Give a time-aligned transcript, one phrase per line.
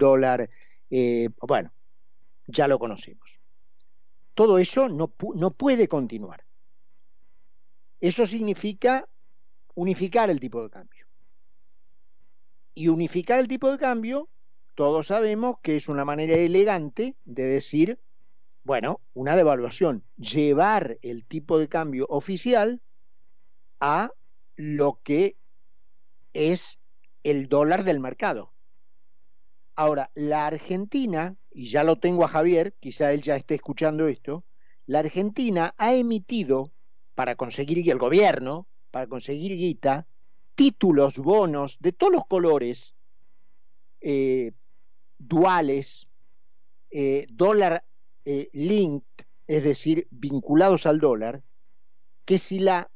[0.00, 0.50] dólar,
[0.90, 1.72] eh, bueno,
[2.48, 3.38] ya lo conocemos.
[4.34, 6.44] Todo eso no, no puede continuar.
[8.00, 9.08] Eso significa
[9.74, 11.06] unificar el tipo de cambio.
[12.74, 14.28] Y unificar el tipo de cambio,
[14.74, 18.00] todos sabemos que es una manera elegante de decir,
[18.64, 22.80] bueno, una devaluación, llevar el tipo de cambio oficial
[23.80, 24.12] a
[24.56, 25.36] lo que
[26.32, 26.78] es
[27.22, 28.52] el dólar del mercado.
[29.80, 34.44] Ahora, la Argentina, y ya lo tengo a Javier, quizá él ya esté escuchando esto,
[34.84, 36.70] la Argentina ha emitido,
[37.14, 40.06] para conseguir, el gobierno, para conseguir guita,
[40.54, 42.94] títulos, bonos de todos los colores,
[44.02, 44.52] eh,
[45.16, 46.08] duales,
[46.90, 47.82] eh, dólar
[48.26, 51.42] eh, linked, es decir, vinculados al dólar,
[52.26, 52.90] que si la,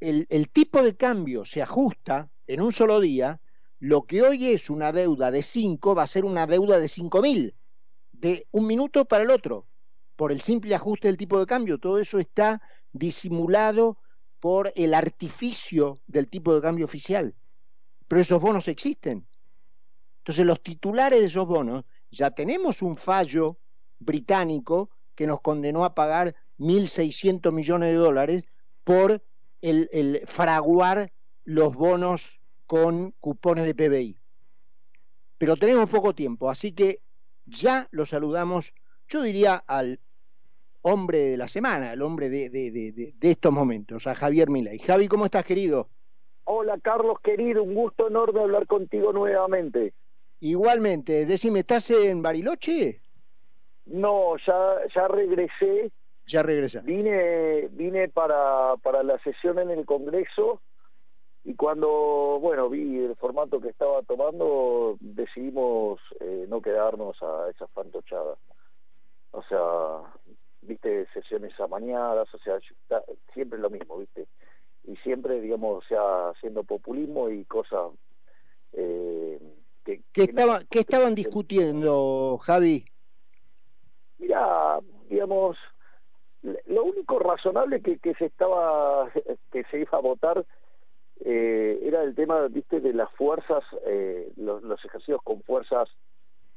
[0.00, 3.40] el, el tipo de cambio se ajusta en un solo día,
[3.82, 7.20] lo que hoy es una deuda de 5 va a ser una deuda de 5
[7.20, 7.56] mil,
[8.12, 9.66] de un minuto para el otro,
[10.14, 11.78] por el simple ajuste del tipo de cambio.
[11.78, 13.98] Todo eso está disimulado
[14.38, 17.34] por el artificio del tipo de cambio oficial.
[18.06, 19.26] Pero esos bonos existen.
[20.18, 23.58] Entonces los titulares de esos bonos, ya tenemos un fallo
[23.98, 28.44] británico que nos condenó a pagar 1.600 millones de dólares
[28.84, 29.24] por
[29.60, 32.41] el fraguar los bonos
[32.72, 34.16] con cupones de PBI.
[35.36, 37.00] Pero tenemos poco tiempo, así que
[37.44, 38.72] ya lo saludamos,
[39.10, 40.00] yo diría al
[40.80, 44.78] hombre de la semana, el hombre de, de, de, de estos momentos, a Javier Milay.
[44.78, 45.90] Javi, ¿cómo estás, querido?
[46.44, 49.92] Hola, Carlos, querido, un gusto enorme hablar contigo nuevamente.
[50.40, 53.02] Igualmente, decime, ¿estás en Bariloche?
[53.84, 55.92] No, ya, ya regresé.
[56.26, 56.80] Ya regresé.
[56.80, 60.62] Vine, vine para, para la sesión en el Congreso
[61.44, 67.68] y cuando, bueno, vi el formato que estaba tomando, decidimos eh, no quedarnos a esas
[67.72, 68.38] fantochadas.
[69.32, 70.12] O sea,
[70.60, 72.58] viste, sesiones amañadas, o sea,
[73.34, 74.28] siempre lo mismo, viste.
[74.84, 77.92] Y siempre, digamos, o sea, haciendo populismo y cosas...
[78.72, 79.40] Eh,
[79.84, 82.84] que, ¿Qué, estaba, ¿Qué estaban discutiendo, Javi?
[84.18, 84.78] Mira,
[85.10, 85.56] digamos,
[86.42, 89.10] lo único razonable que, que se estaba,
[89.50, 90.46] que se iba a votar
[91.24, 95.88] eh, era el tema, viste, de las fuerzas, eh, los, los, ejercicios con fuerzas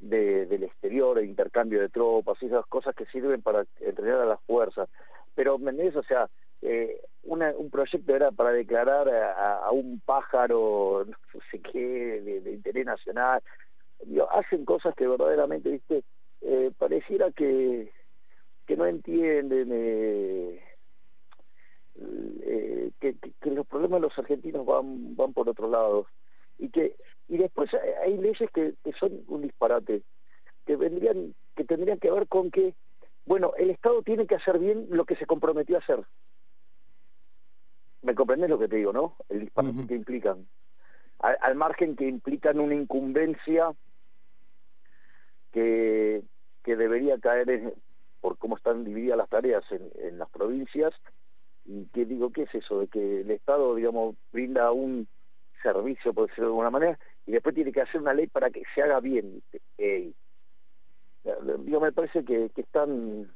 [0.00, 4.40] de, del exterior, el intercambio de tropas, esas cosas que sirven para entrenar a las
[4.42, 4.88] fuerzas.
[5.36, 6.28] Pero, ¿me O sea,
[6.62, 12.86] eh, una, un proyecto era para declarar a, un pájaro, no sé qué, de, interés
[12.86, 13.42] nacional.
[14.04, 16.02] Digo, hacen cosas que verdaderamente, viste,
[16.40, 17.92] eh, pareciera que,
[18.66, 20.60] que no entienden...
[21.98, 26.06] Eh, que, que, los problemas de los argentinos van, van por otro lado
[26.58, 26.94] y que
[27.26, 27.70] y después
[28.04, 30.02] hay leyes que, que son un disparate
[30.66, 32.74] que vendrían que tendrían que ver con que
[33.24, 36.04] bueno el Estado tiene que hacer bien lo que se comprometió a hacer.
[38.02, 39.88] Me comprendes lo que te digo no el disparate uh -huh.
[39.88, 40.46] que implican.
[41.20, 43.72] Al, al, margen que implican una incumbencia
[45.52, 46.22] que
[46.62, 47.72] que debería caer en,
[48.20, 50.92] por cómo están divididas las tareas en, en las provincias
[51.66, 52.80] y que digo, ¿qué es eso?
[52.80, 55.08] De que el Estado, digamos, brinda un
[55.62, 58.62] servicio, por decirlo de alguna manera, y después tiene que hacer una ley para que
[58.74, 59.42] se haga bien.
[59.78, 60.12] Eh,
[61.58, 63.32] digo, me parece que, que están,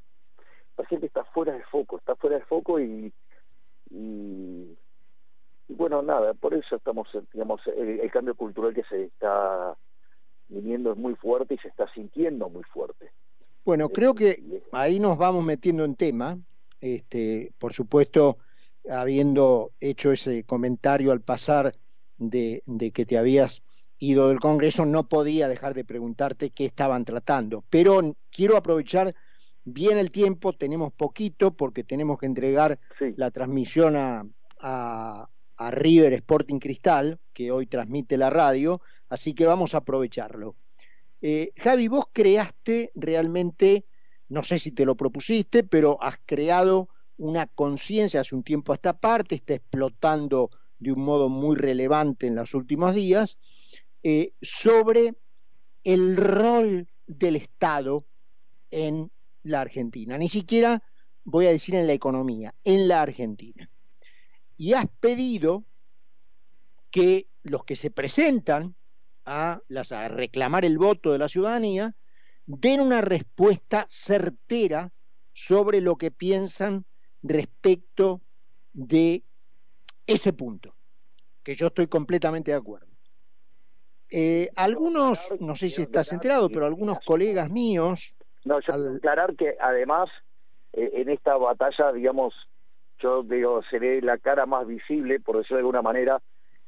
[0.76, 3.12] parece que está fuera de foco, está fuera de foco y,
[3.90, 4.78] y,
[5.68, 9.76] y bueno, nada, por eso estamos, digamos, el, el, cambio cultural que se está
[10.48, 13.10] viniendo es muy fuerte y se está sintiendo muy fuerte.
[13.64, 16.38] Bueno, creo que ahí nos vamos metiendo en tema,
[16.80, 18.38] este, por supuesto,
[18.88, 21.74] habiendo hecho ese comentario al pasar
[22.18, 23.62] de, de, que te habías
[23.98, 27.64] ido del Congreso, no podía dejar de preguntarte qué estaban tratando.
[27.68, 29.14] Pero quiero aprovechar
[29.64, 33.14] bien el tiempo, tenemos poquito porque tenemos que entregar sí.
[33.16, 34.26] la transmisión a,
[34.58, 40.56] a, a, River Sporting Cristal, que hoy transmite la radio, así que vamos a aprovecharlo.
[41.20, 43.84] Eh, Javi, vos creaste realmente
[44.30, 46.88] no sé si te lo propusiste, pero has creado
[47.18, 52.28] una conciencia hace un tiempo a esta parte, está explotando de un modo muy relevante
[52.28, 53.36] en los últimos días,
[54.02, 55.14] eh, sobre
[55.84, 58.06] el rol del Estado
[58.70, 59.10] en
[59.42, 60.82] la Argentina, ni siquiera
[61.24, 63.68] voy a decir en la economía, en la Argentina.
[64.56, 65.64] Y has pedido
[66.90, 68.76] que los que se presentan
[69.24, 71.96] a, las, a reclamar el voto de la ciudadanía
[72.58, 74.90] den una respuesta certera
[75.32, 76.84] sobre lo que piensan
[77.22, 78.20] respecto
[78.72, 79.22] de
[80.06, 80.74] ese punto,
[81.42, 82.88] que yo estoy completamente de acuerdo.
[84.10, 88.14] Eh, algunos, no sé si estás enterado, pero algunos colegas míos...
[88.44, 90.08] No, yo quiero aclarar que además
[90.72, 92.34] eh, en esta batalla, digamos,
[92.98, 96.20] yo digo, seré la cara más visible, por decirlo de alguna manera,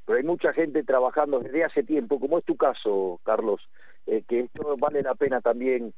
[0.04, 3.60] pero hay mucha gente trabajando desde hace tiempo, como es tu caso, Carlos,
[4.06, 5.92] eh, que esto vale la pena también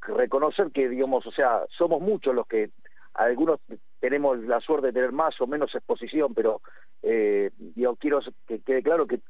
[0.00, 2.70] reconocer que, digamos, o sea, somos muchos los que,
[3.14, 3.60] algunos
[4.00, 6.60] tenemos la suerte de tener más o menos exposición, pero
[7.02, 9.20] eh, yo quiero que quede claro que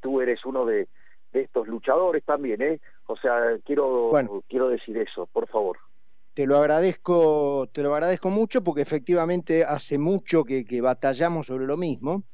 [0.00, 0.88] tú eres uno de,
[1.32, 2.80] estos luchadores también, ¿eh?
[3.08, 4.10] O sea, quiero,
[4.48, 5.76] quiero decir eso, por favor
[6.36, 11.78] te lo agradezco, te lo agradezco mucho porque efectivamente hace mucho que, batallamos sobre lo
[11.78, 12.24] mismo.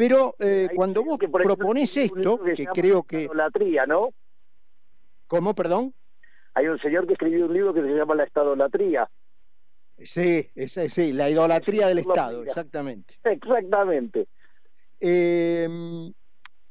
[0.00, 3.24] Pero eh, cuando vos propones esto, que, creo que...
[3.24, 4.08] Idolatría, ¿no?
[5.26, 5.92] ¿Cómo, perdón?
[6.54, 9.10] Hay un señor que escribió un libro que se llama La Estadolatría.
[9.98, 13.16] Sí, sí, la idolatría del Estado, exactamente.
[13.24, 14.28] Exactamente.
[14.98, 16.10] Em,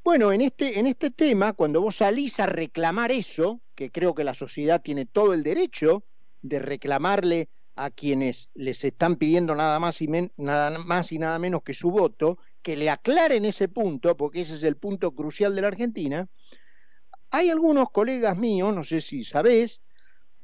[0.03, 4.23] bueno, en este, en este tema, cuando vos salís a reclamar eso, que creo que
[4.23, 6.03] la sociedad tiene todo el derecho
[6.41, 11.61] de reclamarle a quienes les están pidiendo nada más y nada más y nada menos
[11.61, 15.61] que su voto, que le aclaren ese punto, porque ese es el punto crucial de
[15.61, 16.27] la Argentina.
[17.31, 19.81] Hay algunos colegas míos, no sé si sabés,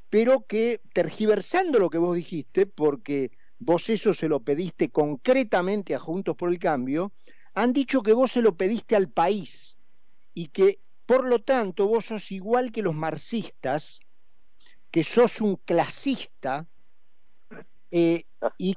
[0.10, 6.00] pero que tergiversando lo que vos dijiste, porque vos eso se lo pediste concretamente a
[6.00, 7.14] Juntos por el Cambio,
[7.54, 9.78] han dicho que vos se lo pediste al país
[10.34, 14.00] y que por lo tanto vos sos igual que los marxistas
[14.92, 16.68] que sos un clasista
[17.92, 18.26] eh,
[18.58, 18.76] y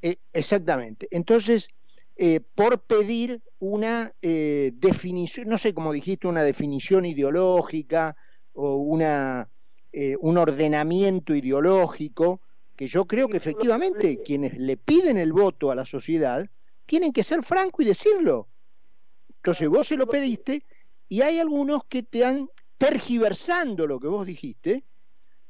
[0.00, 1.08] eh, exactamente.
[1.10, 1.68] Entonces,
[2.16, 8.16] eh, por pedir una definición, no sé cómo dijiste, una definición ideológica
[8.52, 9.48] o una
[10.20, 12.40] un ordenamiento ideológico,
[12.76, 16.48] que yo creo que efectivamente quienes le piden el voto a la sociedad
[16.86, 18.48] tienen que ser franco y decirlo.
[19.36, 20.64] Entonces vos se lo pediste
[21.08, 22.48] y hay algunos que te han
[22.78, 24.84] tergiversando lo que vos dijiste,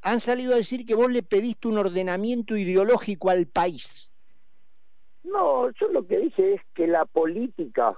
[0.02, 4.11] han salido a decir que vos le pediste un ordenamiento ideológico al país.
[5.24, 7.96] No, yo lo que dije es que la política,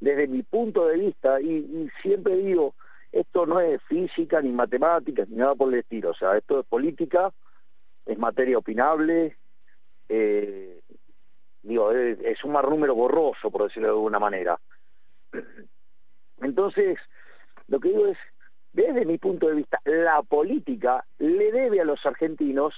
[0.00, 2.74] desde mi punto de vista, y, siempre digo,
[3.12, 6.66] esto no es física ni matemáticas ni nada por el estilo, o sea, esto es
[6.66, 7.32] política,
[8.04, 9.36] es materia opinable,
[10.08, 10.80] eh,
[11.62, 14.60] digo, es, es, un mal número borroso, por decirlo de alguna manera.
[16.42, 16.98] Entonces,
[17.68, 18.18] lo que digo es,
[18.72, 22.74] desde mi punto de vista, la política le debe a los argentinos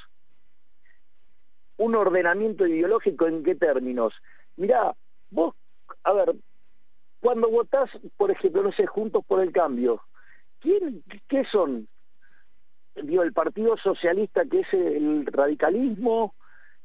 [1.78, 4.12] un ordenamiento ideológico en qué términos.
[4.56, 4.94] Mirá,
[5.30, 5.54] vos,
[6.04, 6.34] a ver,
[7.20, 10.02] cuando votás, por ejemplo, no sé, Juntos por el Cambio,
[10.60, 11.88] ¿quién, ¿qué son?
[12.94, 16.34] Digo, el Partido Socialista, que es el radicalismo,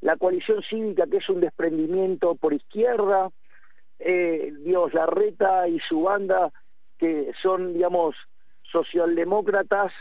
[0.02, 3.30] la coalición cívica, que es un desprendimiento por izquierda,
[4.00, 6.52] eh, Dios, la reta y su banda,
[6.98, 8.16] que son, digamos,
[8.72, 9.92] socialdemócratas,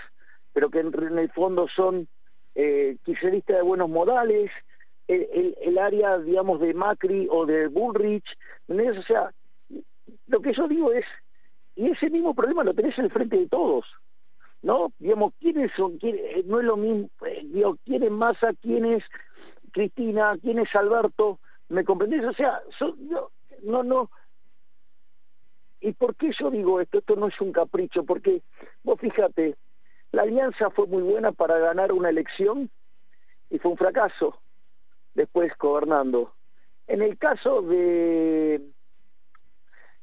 [0.53, 2.09] pero que en, el fondo son
[2.55, 4.50] eh, kirchneristas de buenos modales,
[5.08, 8.25] el, área, digamos, de Macri o de Bullrich,
[8.69, 9.32] O sea,
[10.26, 11.04] lo que yo digo es,
[11.75, 13.84] y ese mismo problema lo tenés en el frente de todos,
[14.62, 14.93] ¿no?
[14.99, 15.99] Digamos, ¿quiénes son?
[16.02, 18.52] Eh, no es lo mismo, eh, digo, ¿quién es Massa?
[18.60, 19.02] ¿Quién es
[19.72, 20.37] Cristina?
[20.40, 21.38] ¿Quién es Alberto?
[21.69, 22.25] ¿Me comprendés?
[22.25, 22.60] O sea,
[23.62, 24.10] no, no,
[25.81, 26.99] ¿Y por qué yo digo esto?
[26.99, 28.43] Esto no es un capricho, porque
[28.84, 29.56] vos fíjate,
[30.12, 32.71] la alianza fue muy buena para ganar una elección
[33.50, 34.38] y fue un fracaso
[35.14, 36.35] después gobernando.
[36.87, 38.61] En el caso de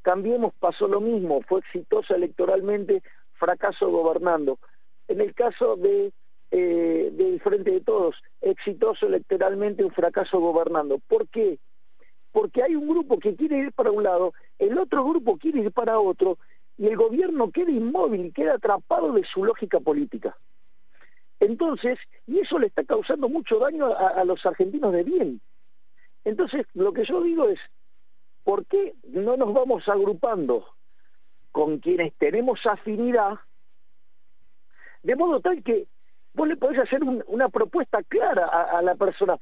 [0.02, 4.60] Cambiemos pasó lo mismo, fue exitoso electoralmente, fracaso gobernando.
[5.08, 6.12] En el caso de
[6.52, 11.00] eh, del Frente de Todos, exitoso electoralmente, un fracaso gobernando.
[11.08, 11.60] ¿Por qué?
[12.32, 15.72] porque hay un grupo que quiere ir para un lado, el otro grupo quiere ir
[15.72, 16.38] para otro,
[16.78, 20.38] y el gobierno queda inmóvil queda atrapado de su lógica política.
[21.40, 25.42] Entonces, y eso le está causando mucho daño a, los argentinos de bien.
[26.26, 27.60] Entonces, lo que yo digo es,
[28.44, 30.66] ¿por qué no nos vamos agrupando
[31.52, 33.40] con quienes tenemos afinidad,
[35.04, 35.88] de modo tal que
[36.34, 39.40] vos le podés hacer una propuesta clara a la persona,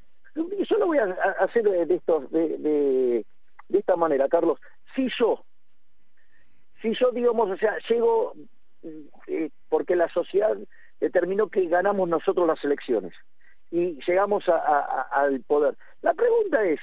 [0.69, 1.05] yo lo voy a
[1.39, 3.25] hacer de,
[3.69, 4.59] esta manera, Carlos.
[4.95, 5.43] Si yo,
[6.81, 8.33] si yo, digamos, o sea, llego,
[9.27, 10.57] eh, porque la sociedad
[10.99, 13.13] determinó que ganamos nosotros las elecciones
[13.71, 14.45] y llegamos
[15.11, 15.75] al poder.
[16.01, 16.79] La pregunta es,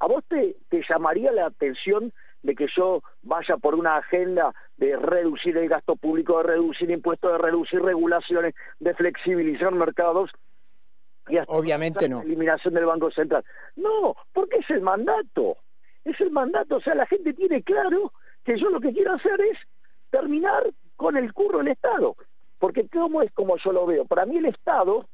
[0.00, 4.96] ¿a vos te, te llamaría la atención de que yo vaya por una agenda de
[4.96, 10.30] reducir el gasto público, de reducir impuestos, de reducir regulaciones, de flexibilizar mercados
[11.48, 12.18] Obviamente no.
[12.18, 13.44] La eliminación del Banco Central.
[13.76, 15.58] No, porque es el mandato.
[16.04, 16.76] Es el mandato.
[16.76, 18.12] O sea, la gente tiene claro
[18.44, 19.58] que yo lo que quiero hacer es
[20.10, 20.64] terminar
[20.96, 22.16] con el curro del Estado.
[22.60, 24.04] Porque cómo es como yo lo veo.
[24.04, 25.08] Para mí el Estado,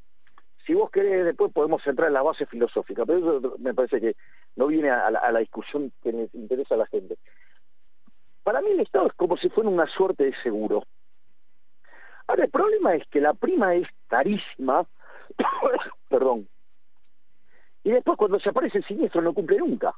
[0.66, 4.16] si vos querés, después podemos entrar en la base filosófica, pero eso me parece que
[4.56, 7.16] no viene a la, a la discusión que les interesa a la gente.
[8.42, 10.84] Para mí el Estado es como si fuera una suerte de seguro.
[12.26, 14.84] Ahora, el problema es que la prima es carísima,
[16.10, 16.48] perdón,
[17.86, 19.94] y después cuando se aparece el siniestro no cumple nunca.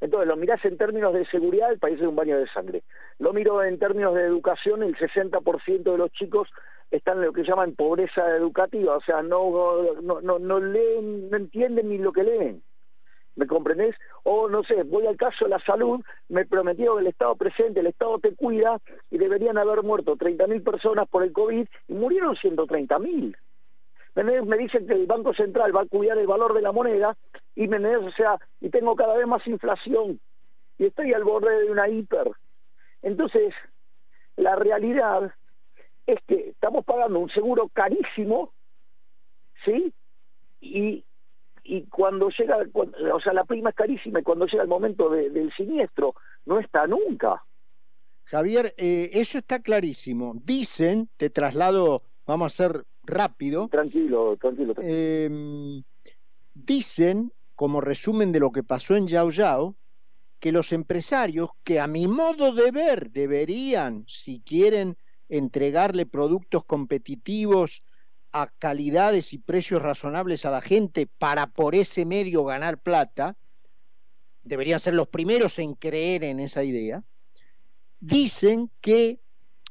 [0.00, 2.82] Entonces lo mirás en términos de seguridad, el país es un baño de sangre.
[3.18, 6.48] Lo miro en términos de educación, el 60% de los chicos
[6.90, 11.88] están en lo que llaman pobreza educativa, o sea, no, no, no, leen, no entienden
[11.88, 12.62] ni lo que leen.
[13.36, 13.94] ¿Me comprendés?
[14.24, 17.86] O no sé, voy al caso de la salud, me prometieron el Estado presente, el
[17.86, 18.80] Estado te cuida
[19.10, 23.36] y deberían haber muerto 30.000 personas por el COVID y murieron 130.000.
[24.14, 27.16] Me dicen que el Banco Central va a cuidar el valor de la moneda
[27.54, 30.20] y me o sea, y tengo cada vez más inflación
[30.78, 32.30] y estoy al borde de una hiper.
[33.02, 33.54] Entonces,
[34.36, 35.32] la realidad
[36.06, 38.52] es que estamos pagando un seguro carísimo,
[39.64, 39.92] ¿sí?
[40.60, 41.04] Y,
[41.62, 42.58] y cuando llega,
[43.12, 46.14] o sea, la prima es carísima y cuando llega el momento del siniestro,
[46.46, 47.42] no está nunca.
[48.24, 50.32] Javier, eh, eso está clarísimo.
[50.44, 53.68] Dicen, te traslado, vamos a ser rápido.
[53.68, 54.74] Tranquilo, tranquilo.
[54.78, 55.82] Em,
[56.54, 59.76] dicen, como resumen de lo que pasó en Yao Yao,
[60.38, 64.96] que los empresarios, que a mi modo de ver deberían, si quieren
[65.28, 67.82] entregarle productos competitivos
[68.32, 73.36] a calidades y precios razonables a la gente para por ese medio ganar plata,
[74.42, 77.04] deberían ser los primeros en creer en esa idea,
[78.00, 79.20] dicen que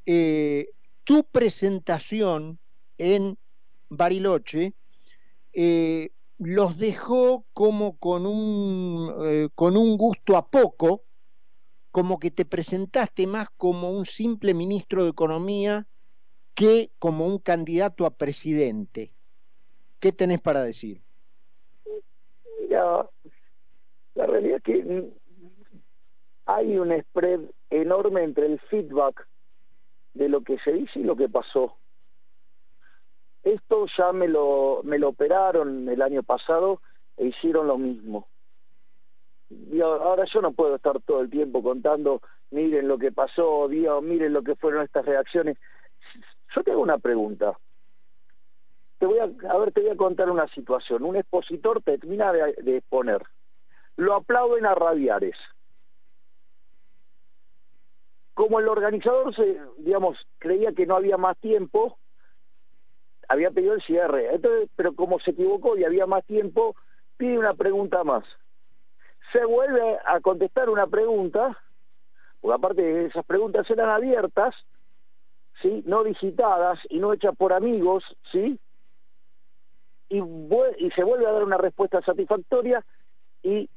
[0.05, 0.69] eh,
[1.03, 2.60] tu presentación
[3.00, 3.38] en
[3.89, 4.74] Bariloche,
[5.53, 11.01] eh, los dejó como con un, eh, con un gusto a poco,
[11.91, 15.88] como que te presentaste más como un simple ministro de Economía
[16.53, 19.12] que como un candidato a presidente.
[20.00, 21.01] ¿Qué tenés para decir?
[22.62, 23.10] Mira,
[24.15, 25.10] la realidad es que
[26.46, 29.27] hay un spread enorme entre el feedback
[30.13, 31.78] de lo que se dice y lo que pasó.
[33.43, 36.81] Esto ya me lo, me lo operaron el año pasado
[37.17, 38.27] e hicieron lo mismo.
[39.50, 44.03] Y ahora yo no puedo estar todo el tiempo contando, miren lo que pasó, Dios,
[44.03, 45.58] miren lo que fueron estas reacciones.
[46.55, 47.58] Yo tengo una pregunta.
[49.00, 51.03] Te voy a, a ver, te voy a contar una situación.
[51.03, 53.24] Un expositor termina de, de exponer.
[53.96, 55.36] Lo aplauden a rabiares.
[58.34, 61.98] Como el organizador, se, digamos, creía que no había más tiempo,
[63.29, 64.33] había pedido el cierre.
[64.33, 66.75] Entonces, pero como se equivocó y había más tiempo,
[67.15, 68.25] pide una pregunta más.
[69.31, 71.57] Se vuelve a contestar una pregunta,
[72.41, 74.55] porque aparte esas preguntas eran abiertas,
[75.62, 75.83] ¿sí?
[75.86, 78.59] no digitadas y no hechas por amigos, ¿sí?
[80.09, 82.83] Y, y se vuelve a dar una respuesta satisfactoria
[83.43, 83.69] y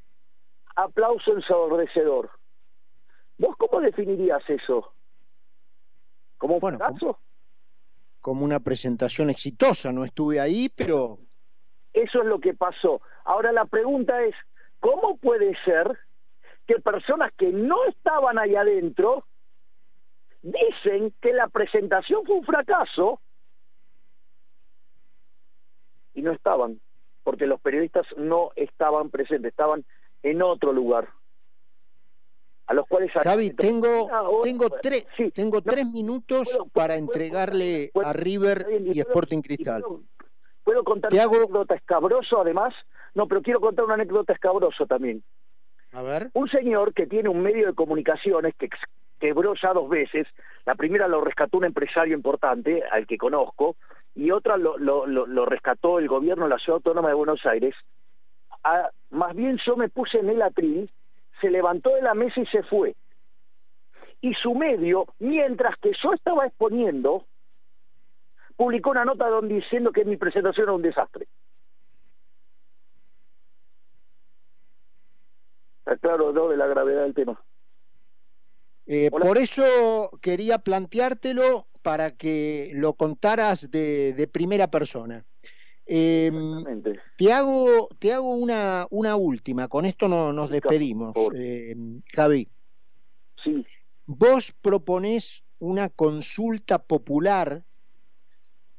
[0.75, 2.31] aplauso ensordecedor.
[3.37, 4.93] ¿Vos cómo definirías eso?
[6.39, 7.19] ¿Como un bueno, fracaso?
[8.23, 9.91] Como una presentación exitosa.
[9.91, 11.19] No estuve ahí, pero...
[11.91, 13.01] Eso es lo que pasó.
[13.25, 14.33] Ahora la pregunta es,
[14.79, 15.99] ¿cómo puede ser
[16.65, 19.27] que personas que no estaban ahí adentro
[20.41, 23.19] dicen que la presentación fue un fracaso
[26.13, 26.79] y no estaban,
[27.23, 29.83] porque los periodistas no estaban presentes, estaban
[30.21, 31.09] en otro lugar
[32.73, 34.09] a los cuales Javi tengo
[34.43, 39.83] tengo tres tengo tres minutos para entregarle a River y, Sporting Cristal.
[40.63, 42.73] puedo, contar una anécdota escabroso además
[43.13, 45.23] no pero quiero contar una anécdota escabroso también.
[45.91, 46.31] A ver.
[46.33, 48.67] Un señor que tiene un medio de comunicaciones que
[49.19, 50.27] quebró ya dos veces.
[50.65, 53.75] La primera lo rescató un empresario importante al que conozco
[54.15, 57.75] y otra lo, lo, lo, rescató el gobierno de la ciudad autónoma de Buenos Aires.
[58.63, 60.89] Ah, más bien yo me puse en el atril
[61.43, 62.95] se levantó de la mesa y se fue.
[64.21, 67.25] Y su medio, mientras que yo estaba exponiendo,
[68.55, 71.27] publicó una nota donde diciendo que mi presentación era un desastre.
[75.79, 76.47] Está claro, ¿no?
[76.47, 77.43] De la gravedad del tema.
[78.85, 85.25] Eh, por eso quería planteártelo para que lo contaras de, de primera persona.
[85.85, 86.31] Eh,
[87.17, 91.75] te hago, te hago una, una última, con esto no, nos despedimos, eh,
[92.13, 92.49] Javi.
[93.43, 93.65] Sí.
[94.05, 97.63] Vos proponés una consulta popular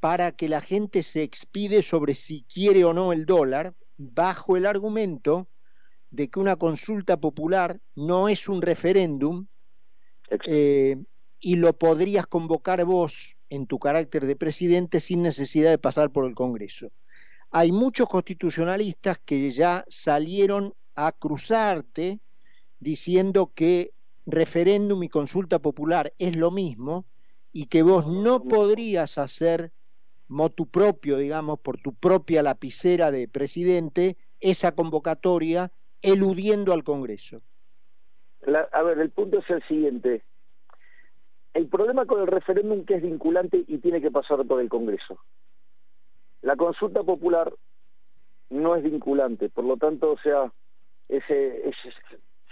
[0.01, 4.67] para que la gente se expide sobre si quiere o no el dólar, bajo el
[4.67, 5.49] argumento
[6.11, 9.47] de que una consulta popular no es un referéndum
[10.47, 10.97] eh,
[11.41, 16.27] y lo podrías convocar vos en tu carácter de presidente sin necesidad de pasar por
[16.27, 16.91] el Congreso.
[17.51, 22.21] Hay muchos constitucionalistas que ya salieron a cruzarte
[22.81, 23.93] diciendo que
[24.27, 27.07] referéndum y consulta popular es lo mismo
[27.53, 29.73] y que vos no podrías hacer
[30.29, 35.71] motu propio, digamos, por tu propia lapicera de presidente, esa convocatoria
[36.03, 37.43] eludiendo al Congreso.
[38.73, 40.25] a ver, el punto es el siguiente.
[41.65, 45.19] El problema con el referéndum que es vinculante y tiene que pasar por el Congreso.
[46.43, 47.55] La consulta popular
[48.51, 50.53] no es vinculante, por lo tanto, o sea,
[51.09, 51.75] ese, es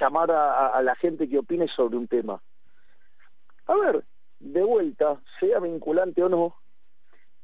[0.00, 2.40] llamar a, la gente que opine sobre un tema.
[3.66, 4.02] A ver,
[4.40, 6.56] de vuelta, sea vinculante o no,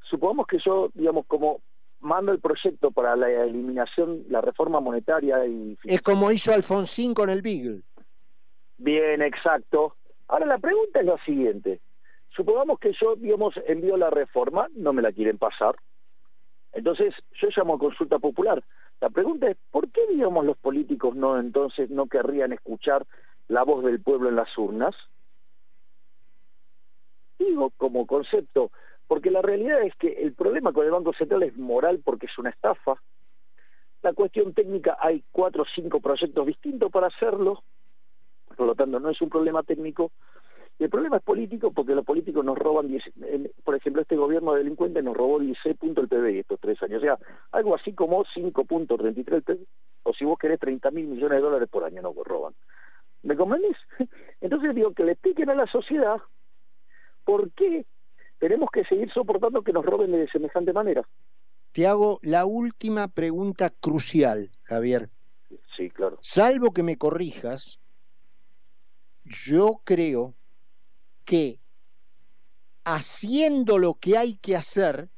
[0.09, 1.61] supongamos que yo, digamos, como
[2.01, 5.77] mando el proyecto para la eliminación, la reforma monetaria y...
[5.85, 7.83] Es como hizo Alfonsín con el Beagle.
[8.79, 9.98] Bien, exacto.
[10.29, 11.81] Ahora la pregunta es la siguiente.
[12.31, 15.77] Supongamos que yo, digamos, envío la reforma, no me la quieren pasar.
[16.73, 18.63] Entonces, yo llamo a consulta popular.
[19.01, 23.07] La pregunta es, ¿por qué, digamos, los políticos no entonces no querrían escuchar
[23.49, 24.95] la voz del pueblo en las urnas?
[27.39, 28.71] Digo, como concepto,
[29.07, 32.39] porque la realidad es que el problema con el Banco Central es moral porque es
[32.39, 33.01] una estafa.
[34.03, 37.63] La cuestión técnica, hay cuatro o cinco proyectos distintos para hacerlo,
[38.59, 40.11] por lo tanto no es un problema técnico.
[40.81, 42.89] El problema es político porque los políticos nos roban,
[43.65, 46.99] por ejemplo, este gobierno de delincuentes nos robó 16 puntos el PBI estos tres años,
[46.99, 47.19] o sea,
[47.53, 49.67] algo así como 5.33 el PBI,
[50.03, 52.53] o si vos querés 30 mil millones de dólares por año nos roban.
[53.23, 53.77] ¿Me comprendés?
[54.41, 56.19] Entonces digo que le expliquen a la sociedad
[57.25, 57.87] por qué
[58.39, 61.03] tenemos que seguir soportando que nos roben de semejante manera.
[61.73, 65.11] Te hago la última pregunta crucial, Javier.
[65.77, 66.19] Sí, claro.
[66.23, 67.79] Salvo que me corrijas,
[69.29, 70.35] yo creo
[71.25, 71.61] que
[72.85, 75.11] haciendo lo que hay que hacer,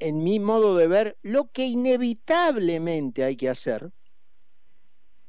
[0.00, 3.92] en mi modo de ver, lo que inevitablemente hay que hacer,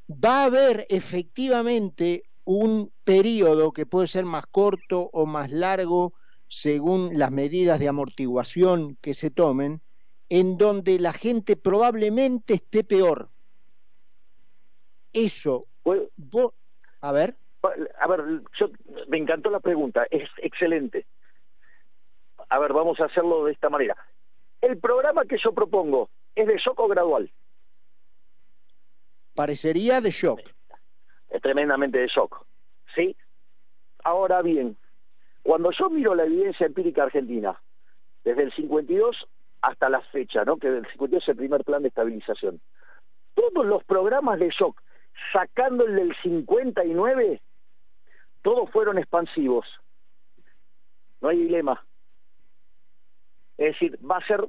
[0.09, 6.13] va a haber efectivamente un periodo que puede ser más corto o más largo
[6.47, 9.81] según las medidas de amortiguación que se tomen,
[10.29, 13.29] en donde la gente probablemente esté peor.
[15.13, 15.67] Eso,
[17.05, 17.35] a ver.
[17.99, 18.23] A ver,
[19.07, 21.05] me encantó la pregunta, es excelente.
[22.49, 23.95] A ver, vamos a hacerlo de esta manera.
[24.61, 27.31] El programa que yo propongo es de shock o gradual.
[29.35, 30.39] Parecería de shock.
[31.29, 32.45] Es tremendamente de shock.
[32.95, 33.15] ¿Sí?
[34.03, 34.77] Ahora bien,
[35.43, 37.59] cuando yo miro la evidencia empírica argentina,
[38.23, 39.27] desde el 52
[39.61, 40.57] hasta la fecha, ¿no?
[40.57, 42.61] que el 52 es el primer plan de estabilización,
[43.33, 44.81] todos los programas de shock,
[45.31, 47.41] sacando el del 59,
[48.41, 49.65] todos fueron expansivos.
[51.21, 51.85] No hay dilema.
[53.57, 54.47] Es decir, va a ser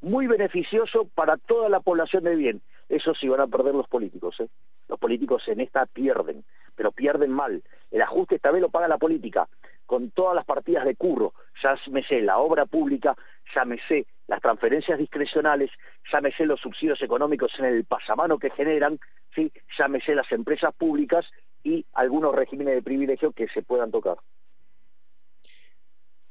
[0.00, 2.62] muy beneficioso para toda la población de bien.
[2.88, 4.36] Eso sí van a perder los políticos.
[4.40, 4.48] ¿eh?
[4.88, 7.62] Los políticos en esta pierden, pero pierden mal.
[7.90, 9.48] El ajuste esta vez lo paga la política,
[9.88, 11.32] con todas las partidas de curro.
[11.62, 13.16] Llámese la obra pública,
[13.54, 15.70] llámese las transferencias discrecionales,
[16.12, 19.00] llámese los subsidios económicos en el pasamano que generan,
[19.34, 19.50] ¿sí?
[19.78, 21.24] llámese las empresas públicas
[21.64, 24.18] y algunos regímenes de privilegio que se puedan tocar.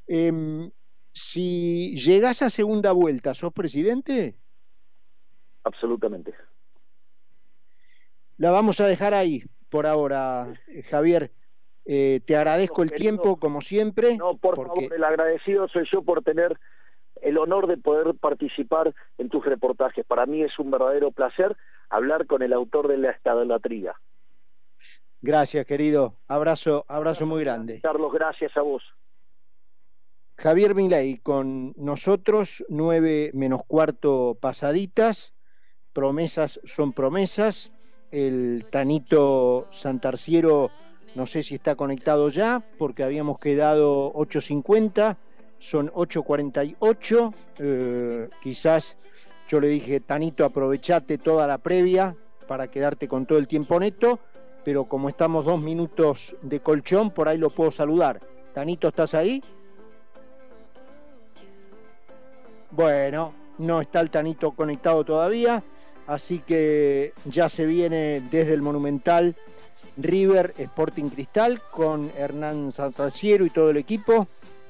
[0.06, 0.70] Em,
[1.12, 4.36] si llegas a segunda vuelta, ¿sos presidente?
[5.64, 6.34] absolutamente.
[8.38, 10.54] La vamos a dejar ahí por ahora,
[10.90, 11.32] Javier.
[11.90, 14.18] Eh, te agradezco el tiempo, como siempre.
[14.18, 16.60] No, por favor, el agradecido soy yo por tener
[17.22, 20.06] el honor de poder participar en tus reportajes.
[20.06, 21.56] Para mí es un verdadero placer
[21.90, 23.96] hablar con el autor de la estadolatría.
[25.22, 26.18] Gracias, querido.
[26.28, 27.80] Abrazo, abrazo muy grande.
[27.82, 28.84] Carlos, gracias a vos.
[30.38, 35.34] Javier Milei con nosotros, nueve menos cuarto pasaditas
[35.94, 37.72] promesas son promesas.
[38.12, 40.72] El Tanito Santarciero,
[41.16, 45.18] no sé si está conectado ya, porque habíamos quedado 8.50,
[45.60, 47.34] son 8.48.
[47.60, 48.98] Eh, quizás
[49.50, 52.16] yo le dije, Tanito, aprovechate toda la previa
[52.48, 54.20] para quedarte con todo el tiempo neto,
[54.64, 58.20] pero como estamos dos minutos de colchón, por ahí lo puedo saludar.
[58.54, 59.42] Tanito, ¿estás ahí?
[62.72, 65.64] Bueno, no está el Tanito conectado todavía.
[66.06, 69.36] Así que ya se viene desde el Monumental
[69.98, 74.28] River Sporting Cristal con Hernán Santraciero y todo el equipo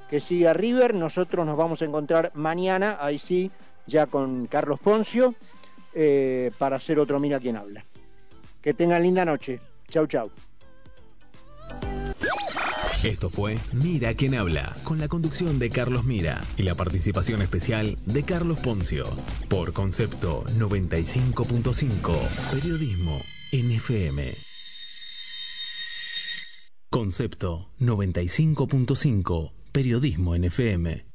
[0.10, 0.93] que sigue a River.
[0.96, 3.52] Nosotros nos vamos a encontrar mañana, ahí sí,
[3.86, 5.36] ya con Carlos Poncio,
[5.93, 7.86] eh, para hacer otro Mira quién habla.
[8.62, 9.60] Que tengan linda noche.
[9.89, 10.30] Chau, chau.
[13.04, 17.98] Esto fue Mira quién habla, con la conducción de Carlos Mira y la participación especial
[18.06, 19.06] de Carlos Poncio,
[19.48, 24.47] por concepto 95.5, periodismo NFM.
[26.98, 31.06] Concepto 95.5, periodismo NFM.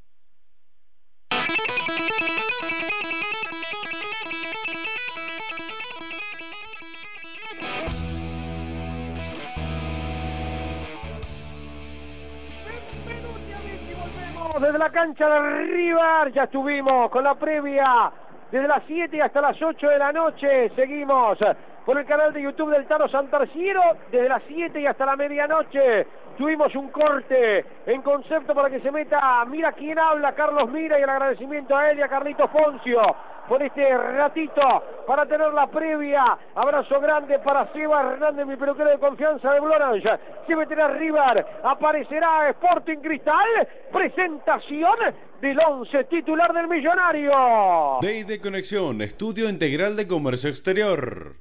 [14.60, 18.12] desde la cancha de River, ya estuvimos con la previa
[18.52, 21.38] desde las 7 hasta las 8 de la noche, seguimos
[21.86, 26.06] por el canal de YouTube del Tano Santarciero, desde las 7 y hasta la medianoche.
[26.36, 31.02] Tuvimos un corte en concepto para que se meta, mira quién habla, Carlos Mira, y
[31.02, 33.00] el agradecimiento a él y a Carlitos Poncio
[33.48, 34.62] por este ratito
[35.06, 36.38] para tener la previa.
[36.54, 40.10] Abrazo grande para Seba Hernández, mi peluquero de confianza de Blorange.
[40.46, 44.96] Se meterá River, aparecerá Sporting Cristal, presentación
[45.40, 47.98] del once titular del millonario.
[48.00, 51.36] Day de Conexión, Estudio Integral de Comercio Exterior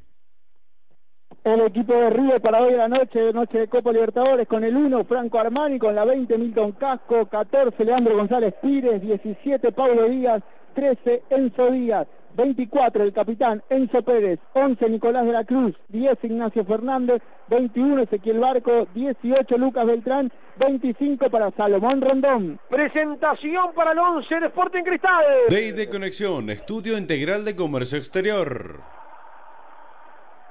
[1.43, 4.77] el equipo de River para hoy en la noche, noche de Copa Libertadores, con el
[4.77, 10.43] 1 Franco Armani, con la 20 Milton Casco, 14 Leandro González Pires, 17 Pablo Díaz,
[10.73, 16.65] 13 Enzo Díaz, 24 el capitán Enzo Pérez, 11 Nicolás de la Cruz, 10 Ignacio
[16.65, 22.60] Fernández, 21 Ezequiel Barco, 18 Lucas Beltrán, 25 para Salomón Rondón.
[22.69, 25.25] Presentación para el 11 de Sporting Cristal.
[25.49, 28.79] Day de Conexión, Estudio Integral de Comercio Exterior.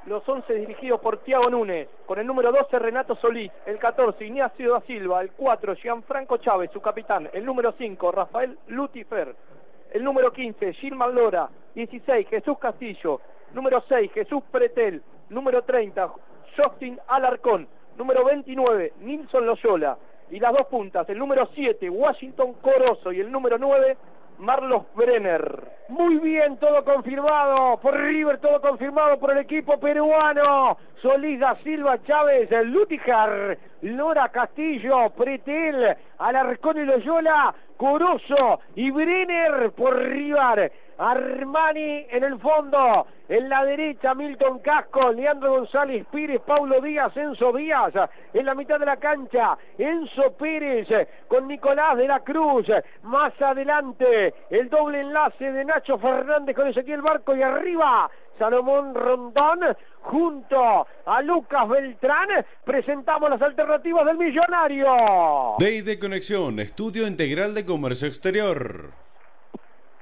[0.06, 4.72] Los 11 dirigidos por Tiago Núñez, con el número 12 Renato Solís, el 14 Ignacio
[4.72, 9.36] da Silva, el 4 Gianfranco Chávez, su capitán, el número 5 Rafael Lutifer,
[9.92, 13.20] el número 15 Gilman Lora, 16 Jesús Castillo,
[13.52, 16.10] número 6 Jesús Pretel, número 30
[16.56, 19.98] Justin Alarcón, número 29 Nilson Loyola,
[20.30, 23.12] y las dos puntas, el número 7 Washington Corozo.
[23.12, 23.96] Y el número 9
[24.38, 25.70] Marlos Brenner.
[25.88, 30.78] Muy bien, todo confirmado por River, todo confirmado por el equipo peruano.
[31.02, 39.96] Solís da Silva Chávez, Lutijar, Lora Castillo, Pretel, Alarcón y Loyola, Corozo y Brenner por
[39.96, 40.70] River.
[41.00, 47.54] Armani en el fondo, en la derecha Milton Casco, Leandro González Pires, Paulo Díaz, Enzo
[47.54, 47.94] Díaz,
[48.34, 50.88] en la mitad de la cancha, Enzo Pérez
[51.26, 52.66] con Nicolás de la Cruz,
[53.04, 59.60] más adelante el doble enlace de Nacho Fernández con Ezequiel Barco y arriba Salomón Rondón
[60.02, 62.28] junto a Lucas Beltrán
[62.62, 65.56] presentamos las alternativas del millonario.
[65.58, 69.09] Day de Conexión, Estudio Integral de Comercio Exterior.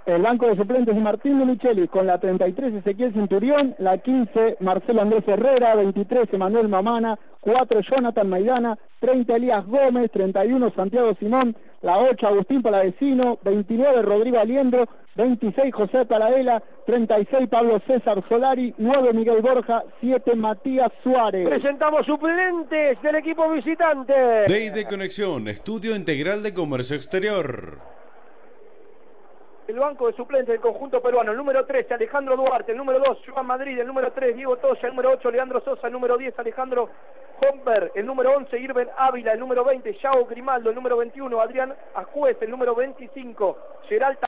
[0.09, 5.03] El banco de suplentes de Martín Lucelli con la 33 Ezequiel Cinturión, la 15 Marcelo
[5.03, 11.99] Andrés Herrera, 23 Emanuel Mamana, 4 Jonathan Maidana, 30 Elías Gómez, 31 Santiago Simón, la
[11.99, 19.43] 8 Agustín Palavecino, 29 Rodrigo Aliendro, 26 José Paladela, 36 Pablo César Solari, 9 Miguel
[19.43, 21.47] Borja, 7 Matías Suárez.
[21.47, 24.15] Presentamos suplentes del equipo visitante.
[24.49, 27.99] Day de Conexión, Estudio Integral de Comercio Exterior
[29.69, 33.19] el banco de suplentes del conjunto peruano, el número 13 Alejandro Duarte, el número 2
[33.31, 36.39] Juan Madrid, el número 3 Diego Toya, el número 8 Leandro Sosa, el número 10
[36.39, 36.89] Alejandro
[37.43, 41.75] Homber, el número 11 Irben Ávila, el número 20 Yao Grimaldo, el número 21 Adrián
[41.95, 43.59] Ajuez, el número 25
[43.91, 44.27] Geralta